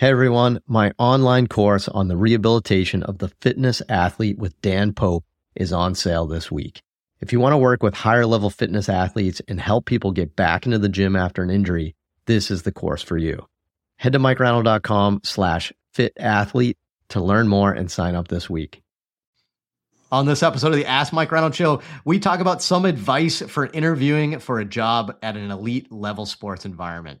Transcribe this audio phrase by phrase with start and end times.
[0.00, 5.26] Hey everyone, my online course on the rehabilitation of the fitness athlete with Dan Pope
[5.54, 6.80] is on sale this week.
[7.20, 10.64] If you want to work with higher level fitness athletes and help people get back
[10.64, 11.94] into the gym after an injury,
[12.24, 13.46] this is the course for you.
[13.96, 16.78] Head to mikereinold.com slash fit athlete
[17.10, 18.80] to learn more and sign up this week.
[20.10, 23.66] On this episode of the Ask Mike Reinold Show, we talk about some advice for
[23.66, 27.20] interviewing for a job at an elite level sports environment.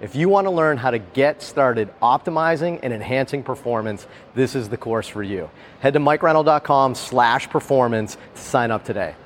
[0.00, 4.68] If you want to learn how to get started optimizing and enhancing performance, this is
[4.68, 5.50] the course for you.
[5.80, 9.16] Head to mikereinold.com slash performance to sign up today.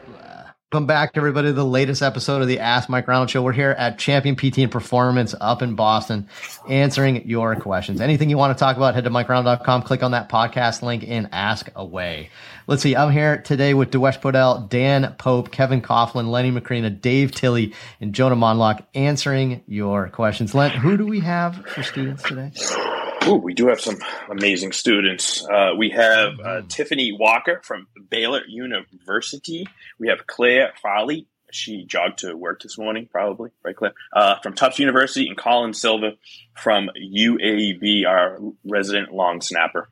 [0.72, 3.42] Welcome back, everybody, to the latest episode of the Ask Mike Reinold Show.
[3.42, 6.30] We're here at Champion PT and Performance up in Boston,
[6.66, 8.00] answering your questions.
[8.00, 11.28] Anything you want to talk about, head to mikereinold.com, click on that podcast link, and
[11.30, 12.30] ask away.
[12.66, 17.32] Let's see, I'm here today with Dewesh Podell, Dan Pope, Kevin Coughlin, Lenny Macrina, Dave
[17.32, 20.54] Tilley, and Jonah Monlock answering your questions.
[20.54, 22.50] Len, who do we have for students today?
[23.26, 23.98] Ooh, we do have some
[24.30, 25.46] amazing students.
[25.46, 26.66] Uh, we have uh, mm-hmm.
[26.68, 29.66] Tiffany Walker from Baylor University.
[29.98, 31.28] We have Claire Foley.
[31.52, 33.92] She jogged to work this morning, probably, right, Claire?
[34.12, 36.12] Uh, from Tufts University, and Colin Silva
[36.56, 39.88] from UAB, our resident long snapper.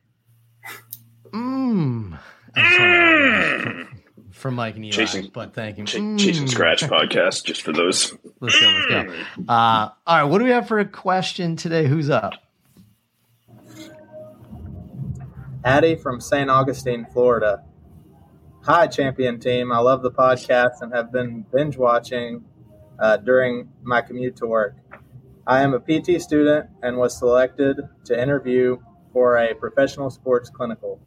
[1.31, 2.19] Mmm.
[2.57, 3.87] Mm.
[4.31, 5.85] From Mike and Eli, chasing, but thank you.
[5.85, 6.19] Ch- mm.
[6.19, 8.11] Chasing Scratch podcast, just for those.
[8.39, 9.13] Let's go, let's go.
[9.47, 11.85] Uh, all right, what do we have for a question today?
[11.85, 12.33] Who's up?
[15.63, 16.49] Addie from St.
[16.49, 17.63] Augustine, Florida.
[18.63, 19.71] Hi, champion team.
[19.71, 22.43] I love the podcast and have been binge watching
[22.97, 24.75] uh, during my commute to work.
[25.45, 28.77] I am a PT student and was selected to interview
[29.13, 30.99] for a professional sports clinical.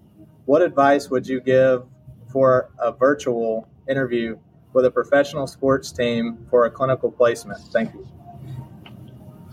[0.44, 1.84] What advice would you give
[2.30, 4.38] for a virtual interview
[4.72, 7.60] with a professional sports team for a clinical placement?
[7.72, 8.13] Thank you.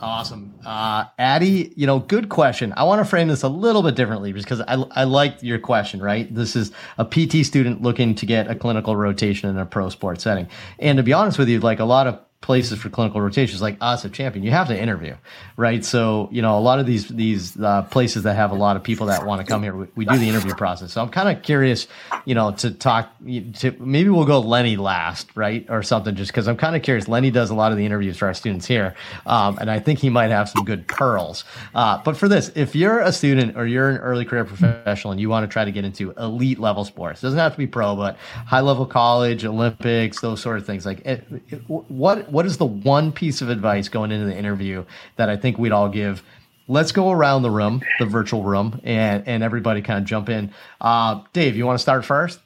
[0.02, 0.54] Awesome.
[0.66, 2.74] Uh, Addie, you know, good question.
[2.76, 6.02] I want to frame this a little bit differently because I, I like your question,
[6.02, 6.34] right?
[6.34, 10.24] This is a PT student looking to get a clinical rotation in a pro sports
[10.24, 10.48] setting.
[10.80, 13.78] And to be honest with you, like a lot of places for clinical rotations like
[13.82, 15.16] us at champion you have to interview
[15.62, 15.86] right?
[15.86, 18.84] So you know a lot of these these uh, places that have a lot of
[18.84, 20.92] people that want to come here we, we do the interview process.
[20.94, 21.88] So i'm kind of curious
[22.26, 26.48] you know to talk to maybe we'll go lenny last right or something just because
[26.48, 27.08] i'm kind of curious.
[27.08, 30.00] Lenny does a lot of the interviews for our students here um, and i think
[30.00, 31.44] he might have some good pearls.
[31.76, 35.22] Uh, but for this if you're a student or you're an early career professional and
[35.22, 37.96] you want to try to get into elite level sports doesn't have to be pro
[37.96, 42.58] but high level college olympics those sort of things like it, it, what what is
[42.58, 44.86] the one piece of advice going into the interview
[45.18, 46.24] that I think we'd all give?
[46.68, 50.54] Let's go around the room, the virtual room, and and everybody kind of jump in.
[50.80, 52.40] Uh, Dave, you want to start first?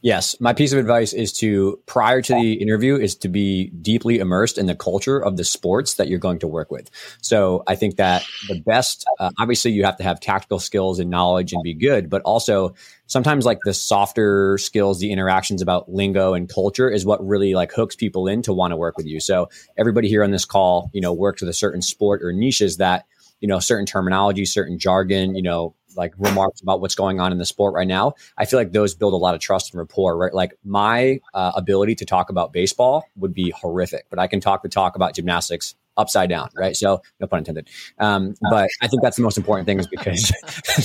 [0.00, 4.20] Yes, my piece of advice is to prior to the interview is to be deeply
[4.20, 6.88] immersed in the culture of the sports that you're going to work with.
[7.20, 11.10] So I think that the best, uh, obviously, you have to have tactical skills and
[11.10, 12.74] knowledge and be good, but also
[13.08, 17.72] sometimes like the softer skills, the interactions about lingo and culture is what really like
[17.72, 19.18] hooks people in to want to work with you.
[19.18, 22.76] So everybody here on this call, you know, works with a certain sport or niches
[22.76, 23.04] that
[23.40, 27.38] you know certain terminology certain jargon you know like remarks about what's going on in
[27.38, 30.16] the sport right now, I feel like those build a lot of trust and rapport,
[30.16, 30.34] right?
[30.34, 34.62] Like my uh, ability to talk about baseball would be horrific, but I can talk
[34.62, 36.76] the talk about gymnastics upside down, right?
[36.76, 37.68] So no pun intended.
[37.98, 40.32] Um, but I think that's the most important thing is because,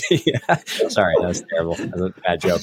[0.10, 0.40] yeah,
[0.90, 1.76] sorry, that was terrible.
[1.76, 2.62] That was a bad joke.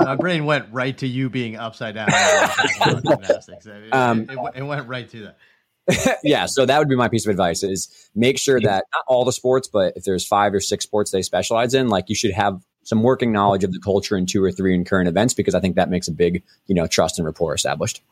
[0.00, 2.08] My brain went right to you being upside down.
[3.92, 5.38] um, it, it, went right to that.
[6.22, 9.24] yeah, so that would be my piece of advice is make sure that not all
[9.24, 12.32] the sports, but if there's five or six sports they specialize in, like you should
[12.32, 15.54] have some working knowledge of the culture in two or three in current events because
[15.54, 18.02] I think that makes a big, you know, trust and rapport established.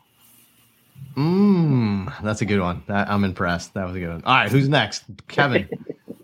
[1.16, 2.82] Mmm, that's a good one.
[2.88, 3.74] I'm impressed.
[3.74, 4.22] That was a good one.
[4.24, 5.04] All right, who's next?
[5.28, 5.68] Kevin.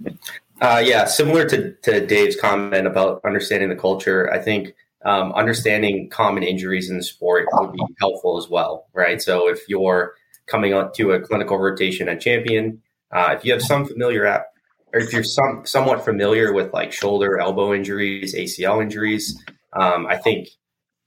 [0.60, 6.08] uh, yeah, similar to, to Dave's comment about understanding the culture, I think um, understanding
[6.08, 9.20] common injuries in the sport would be helpful as well, right?
[9.20, 10.14] So if you're
[10.46, 12.82] coming on to a clinical rotation at champion.
[13.10, 14.46] Uh, if you have some familiar app,
[14.92, 20.16] or if you're some somewhat familiar with like shoulder, elbow injuries, ACL injuries, um, I
[20.16, 20.48] think,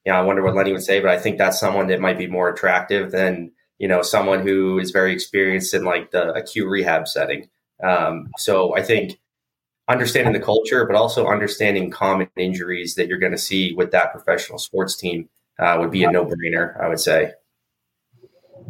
[0.05, 2.27] yeah, I wonder what Lenny would say, but I think that's someone that might be
[2.27, 7.07] more attractive than you know someone who is very experienced in like the acute rehab
[7.07, 7.49] setting.
[7.83, 9.17] Um, so I think
[9.87, 14.11] understanding the culture, but also understanding common injuries that you're going to see with that
[14.11, 17.33] professional sports team uh, would be a no brainer, I would say.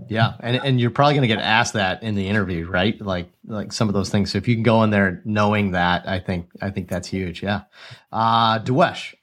[0.09, 2.99] Yeah, and and you're probably going to get asked that in the interview, right?
[2.99, 4.31] Like like some of those things.
[4.31, 7.43] So if you can go in there knowing that, I think I think that's huge.
[7.43, 7.61] Yeah,
[8.11, 9.13] uh, Dewesh.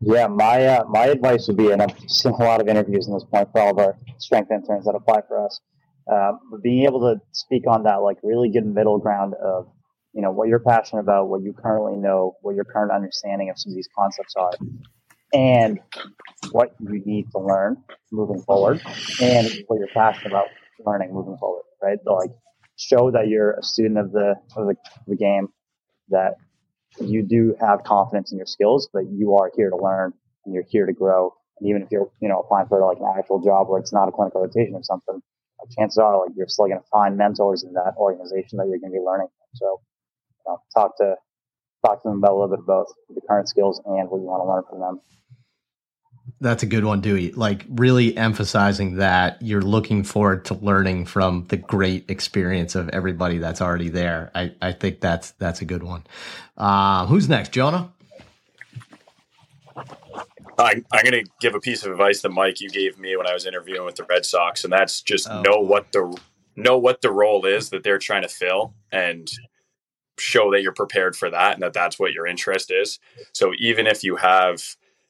[0.00, 3.14] Yeah, my uh, my advice would be, and I've seen a lot of interviews in
[3.14, 5.60] this point for all of our strength interns that apply for us,
[6.12, 9.66] uh, being able to speak on that like really good middle ground of
[10.12, 13.58] you know what you're passionate about, what you currently know, what your current understanding of
[13.58, 14.52] some of these concepts are,
[15.32, 15.80] and
[16.50, 17.76] what you need to learn
[18.10, 18.80] moving forward,
[19.20, 20.46] and what you're passionate about
[20.84, 21.62] learning moving forward.
[21.82, 22.30] Right, so, like
[22.76, 24.76] show that you're a student of the of the,
[25.06, 25.48] the game,
[26.08, 26.34] that
[27.00, 30.12] you do have confidence in your skills, but you are here to learn
[30.44, 31.34] and you're here to grow.
[31.60, 34.08] And even if you're, you know, applying for like an actual job where it's not
[34.08, 35.20] a clinical rotation or something,
[35.76, 38.92] chances are like you're still going to find mentors in that organization that you're going
[38.92, 39.48] to be learning from.
[39.54, 39.80] So,
[40.46, 41.16] you know, talk to
[41.84, 44.24] talk to them about a little bit of both the current skills and what you
[44.24, 45.00] want to learn from them.
[46.40, 47.32] That's a good one, Dewey.
[47.32, 53.38] Like really emphasizing that you're looking forward to learning from the great experience of everybody
[53.38, 54.30] that's already there.
[54.34, 56.04] I, I think that's that's a good one.
[56.56, 57.92] Uh, who's next, Jonah?
[60.58, 63.28] I, I'm going to give a piece of advice that Mike you gave me when
[63.28, 65.42] I was interviewing with the Red Sox, and that's just oh.
[65.42, 66.16] know what the
[66.56, 69.28] know what the role is that they're trying to fill, and
[70.20, 72.98] show that you're prepared for that, and that that's what your interest is.
[73.32, 74.62] So even if you have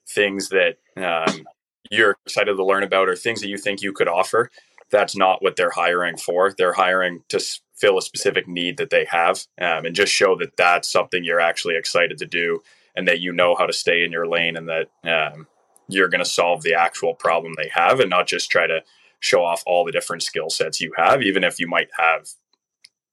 [0.08, 1.46] things that um,
[1.90, 4.50] you're excited to learn about or things that you think you could offer,
[4.90, 6.54] that's not what they're hiring for.
[6.56, 7.40] They're hiring to
[7.74, 11.40] fill a specific need that they have, um, and just show that that's something you're
[11.40, 12.60] actually excited to do
[12.96, 15.46] and that you know how to stay in your lane and that um,
[15.88, 18.82] you're going to solve the actual problem they have and not just try to
[19.20, 22.28] show off all the different skill sets you have, even if you might have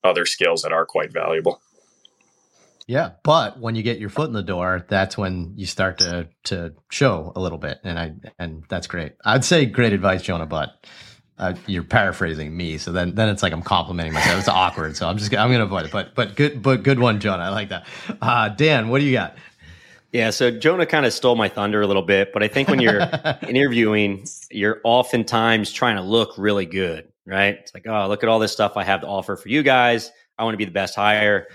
[0.03, 1.61] other skills that are quite valuable.
[2.87, 6.27] Yeah, but when you get your foot in the door, that's when you start to
[6.45, 9.13] to show a little bit, and I and that's great.
[9.23, 10.85] I'd say great advice, Jonah, but
[11.39, 14.37] uh, you're paraphrasing me, so then then it's like I'm complimenting myself.
[14.37, 15.91] It's awkward, so I'm just I'm gonna avoid it.
[15.91, 17.43] But but good but good one, Jonah.
[17.43, 17.87] I like that.
[18.21, 19.35] Uh, Dan, what do you got?
[20.11, 22.79] Yeah, so Jonah kind of stole my thunder a little bit, but I think when
[22.79, 23.01] you're
[23.49, 27.57] interviewing, you're oftentimes trying to look really good, right?
[27.59, 30.11] It's like, oh, look at all this stuff I have to offer for you guys.
[30.37, 31.47] I want to be the best hire.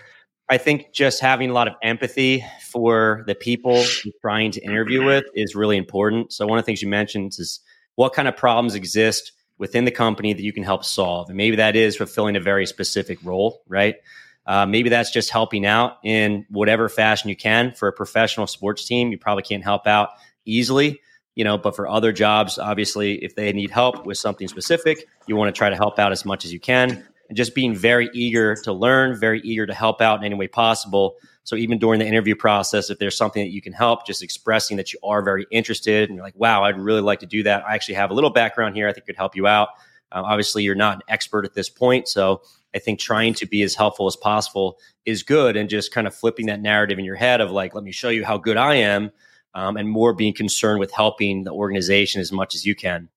[0.51, 5.05] I think just having a lot of empathy for the people you're trying to interview
[5.05, 6.33] with is really important.
[6.33, 7.61] So one of the things you mentioned is
[7.95, 11.57] what kind of problems exist within the company that you can help solve, and maybe
[11.57, 13.97] that is fulfilling a very specific role, right?
[14.45, 17.73] Uh, maybe that's just helping out in whatever fashion you can.
[17.73, 20.09] For a professional sports team, you probably can't help out
[20.45, 21.01] easily,
[21.37, 21.59] you know.
[21.59, 25.57] But for other jobs, obviously, if they need help with something specific, you want to
[25.57, 27.07] try to help out as much as you can.
[27.31, 30.49] And just being very eager to learn, very eager to help out in any way
[30.49, 31.15] possible.
[31.45, 34.77] So even during the interview process, if there's something that you can help, just expressing
[34.79, 37.65] that you are very interested and you're like, wow, I'd really like to do that.
[37.65, 38.89] I actually have a little background here.
[38.89, 39.69] I think could help you out.
[40.11, 42.43] Uh, obviously, you're not an expert at this point, so
[42.75, 46.15] I think trying to be as helpful as possible is good and just kind of
[46.15, 48.75] flipping that narrative in your head of like, let me show you how good I
[48.75, 49.13] am,
[49.55, 53.09] um, and more being concerned with helping the organization as much as you can.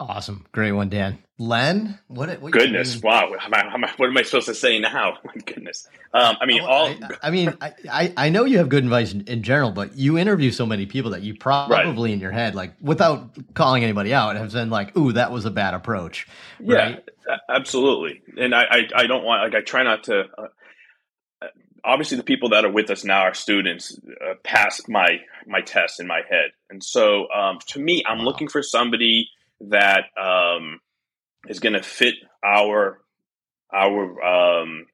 [0.00, 0.46] Awesome.
[0.52, 1.18] Great one, Dan.
[1.36, 2.40] Len, what?
[2.40, 3.32] what goodness, wow!
[3.38, 5.18] Am I, am I, what am I supposed to say now?
[5.24, 5.86] My goodness.
[6.14, 6.86] Um, I mean, oh, all.
[6.86, 10.16] I, I mean, I, I know you have good advice in, in, general, but you
[10.16, 12.14] interview so many people that you probably right.
[12.14, 15.50] in your head, like without calling anybody out, have been like, "Ooh, that was a
[15.50, 16.26] bad approach."
[16.60, 17.04] Right?
[17.28, 18.22] Yeah, absolutely.
[18.38, 20.24] And I, I, I, don't want like I try not to.
[20.36, 21.46] Uh,
[21.84, 26.00] obviously, the people that are with us now are students uh, passed my my test
[26.00, 28.24] in my head, and so um, to me, I'm wow.
[28.24, 29.28] looking for somebody
[29.60, 30.04] that.
[30.20, 30.80] Um,
[31.48, 32.14] is going to fit
[32.44, 33.00] our
[33.72, 34.86] our um,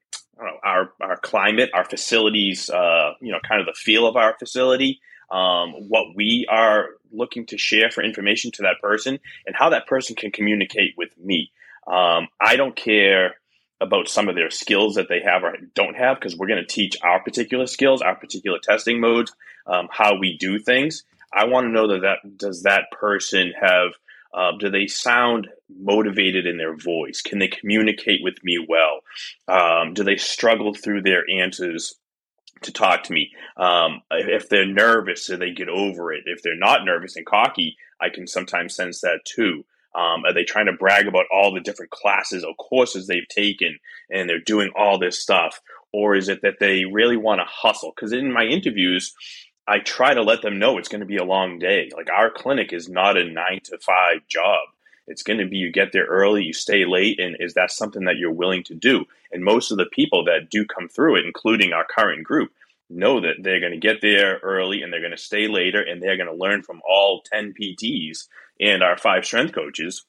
[0.63, 4.99] our our climate, our facilities, uh, you know, kind of the feel of our facility,
[5.31, 9.87] um, what we are looking to share for information to that person, and how that
[9.87, 11.51] person can communicate with me.
[11.87, 13.35] Um, I don't care
[13.79, 16.65] about some of their skills that they have or don't have because we're going to
[16.65, 19.31] teach our particular skills, our particular testing modes,
[19.67, 21.03] um, how we do things.
[21.31, 23.91] I want to know that that does that person have
[24.33, 27.21] uh, do they sound motivated in their voice?
[27.21, 28.99] Can they communicate with me well?
[29.47, 31.95] Um, do they struggle through their answers
[32.61, 33.31] to talk to me?
[33.57, 36.23] Um, if they're nervous, do they get over it?
[36.25, 39.65] If they're not nervous and cocky, I can sometimes sense that too.
[39.95, 43.79] Um, are they trying to brag about all the different classes or courses they've taken
[44.11, 45.59] and they're doing all this stuff?
[45.91, 47.93] Or is it that they really want to hustle?
[47.95, 49.15] Because in my interviews,
[49.67, 51.89] I try to let them know it's going to be a long day.
[51.95, 54.61] Like our clinic is not a nine to five job.
[55.07, 58.05] It's going to be you get there early, you stay late, and is that something
[58.05, 59.05] that you're willing to do?
[59.31, 62.51] And most of the people that do come through it, including our current group,
[62.89, 66.01] know that they're going to get there early and they're going to stay later and
[66.01, 68.27] they're going to learn from all 10 PTs
[68.59, 70.05] and our five strength coaches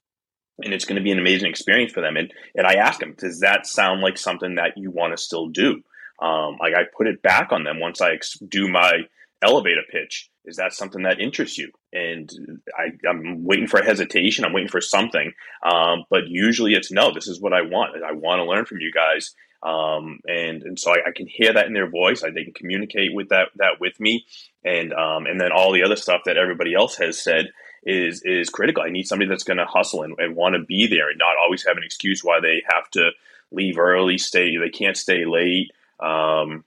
[0.62, 2.16] and it's going to be an amazing experience for them.
[2.16, 5.48] And and I ask them, does that sound like something that you want to still
[5.48, 5.82] do?
[6.20, 9.02] Um, like I put it back on them once I do my
[9.42, 10.30] elevator pitch.
[10.44, 11.70] Is that something that interests you?
[11.92, 12.30] And
[12.76, 14.44] I, am waiting for a hesitation.
[14.44, 15.32] I'm waiting for something.
[15.62, 17.12] Um, but usually it's no.
[17.12, 18.02] This is what I want.
[18.02, 19.34] I want to learn from you guys.
[19.62, 22.22] Um, and and so I, I, can hear that in their voice.
[22.22, 24.24] I, they can communicate with that that with me,
[24.64, 27.46] and um, and then all the other stuff that everybody else has said
[27.82, 28.84] is is critical.
[28.84, 31.36] I need somebody that's going to hustle and, and want to be there and not
[31.42, 33.10] always have an excuse why they have to
[33.50, 36.64] leave early, stay they can't stay late, um,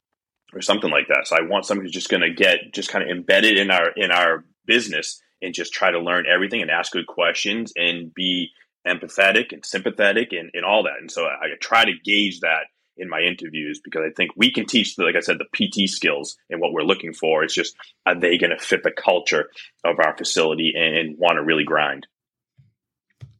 [0.54, 1.28] or something like that.
[1.28, 3.92] So I want somebody who's just going to get just kind of embedded in our
[3.96, 8.50] in our business and just try to learn everything and ask good questions and be
[8.88, 11.00] empathetic and sympathetic and, and all that.
[11.00, 12.66] And so I, I try to gauge that
[12.98, 16.38] in my interviews because I think we can teach, like I said, the PT skills
[16.50, 17.44] and what we're looking for.
[17.44, 19.50] It's just are they going to fit the culture
[19.84, 22.08] of our facility and, and want to really grind?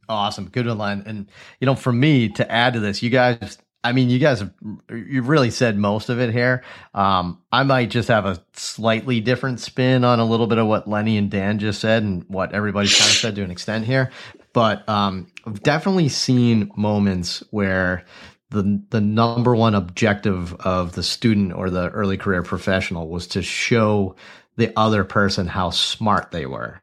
[0.10, 1.04] Awesome, good line.
[1.06, 3.58] And you know, for me to add to this, you guys.
[3.84, 4.54] I mean, you guys have
[4.90, 6.64] you've really said most of it here.
[6.94, 10.88] Um, I might just have a slightly different spin on a little bit of what
[10.88, 14.12] Lenny and Dan just said and what everybody's kind of said to an extent here.
[14.54, 18.06] But um, I've definitely seen moments where
[18.52, 23.42] the the number one objective of the student or the early career professional was to
[23.42, 24.16] show
[24.58, 26.82] the other person how smart they were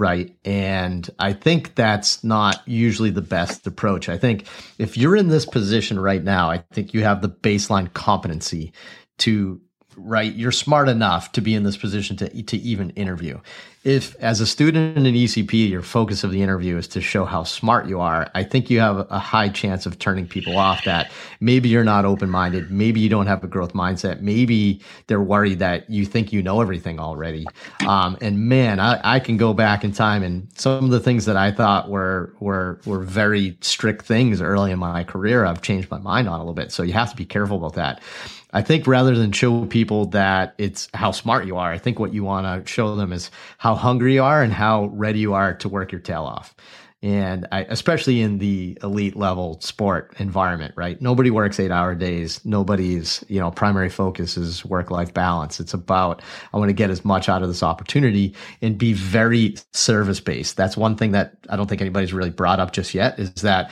[0.00, 0.34] right.
[0.44, 4.08] And i think that's not usually the best approach.
[4.08, 4.46] I think
[4.78, 8.72] if you're in this position right now i think you have the baseline competency
[9.18, 9.60] to
[9.96, 13.38] right you're smart enough to be in this position to to even interview
[13.82, 17.24] if as a student in an ECP, your focus of the interview is to show
[17.24, 20.84] how smart you are, I think you have a high chance of turning people off
[20.84, 22.70] that maybe you're not open minded.
[22.70, 24.20] Maybe you don't have a growth mindset.
[24.20, 27.46] Maybe they're worried that you think you know everything already.
[27.86, 31.24] Um, and man, I, I can go back in time and some of the things
[31.24, 35.90] that I thought were, were, were very strict things early in my career, I've changed
[35.90, 36.70] my mind on a little bit.
[36.70, 38.02] So you have to be careful about that.
[38.52, 42.12] I think rather than show people that it's how smart you are, I think what
[42.12, 45.54] you want to show them is how hungry you are and how ready you are
[45.54, 46.54] to work your tail off.
[47.02, 51.00] And I, especially in the elite level sport environment, right?
[51.00, 52.44] Nobody works eight hour days.
[52.44, 55.60] Nobody's, you know, primary focus is work life balance.
[55.60, 56.20] It's about,
[56.52, 60.58] I want to get as much out of this opportunity and be very service based.
[60.58, 63.70] That's one thing that I don't think anybody's really brought up just yet is that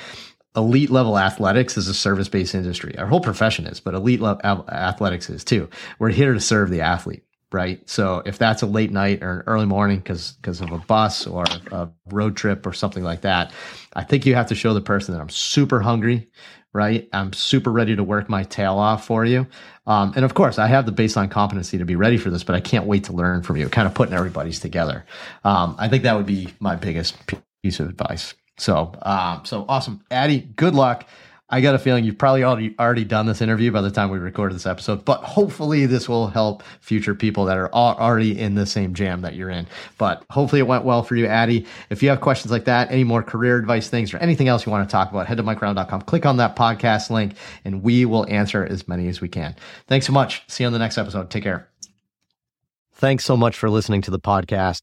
[0.58, 2.96] elite level athletics is a service based industry.
[2.98, 5.70] Our whole profession is, but elite level athletics is too.
[5.98, 7.22] We're here to serve the athlete,
[7.52, 7.80] right?
[7.88, 11.26] So if that's a late night or an early morning because because of a bus
[11.26, 13.52] or a road trip or something like that,
[13.94, 16.28] I think you have to show the person that I'm super hungry,
[16.74, 17.08] right?
[17.12, 19.46] I'm super ready to work my tail off for you.
[19.86, 22.54] Um, and of course, I have the baseline competency to be ready for this, but
[22.54, 23.68] I can't wait to learn from you.
[23.68, 25.06] Kind of putting everybody's together.
[25.44, 27.16] Um, I think that would be my biggest
[27.62, 28.34] piece of advice.
[28.58, 30.40] So, um, so awesome, Addy.
[30.40, 31.06] Good luck.
[31.50, 34.18] I got a feeling you've probably already already done this interview by the time we
[34.18, 38.66] recorded this episode, but hopefully this will help future people that are already in the
[38.66, 39.66] same jam that you're in.
[39.96, 41.64] But hopefully it went well for you, Addy.
[41.88, 44.72] If you have questions like that, any more career advice things or anything else you
[44.72, 47.34] want to talk about, head to mikereinold.com, click on that podcast link,
[47.64, 49.56] and we will answer as many as we can.
[49.86, 50.42] Thanks so much.
[50.48, 51.30] See you on the next episode.
[51.30, 51.70] Take care.
[52.92, 54.82] Thanks so much for listening to the podcast.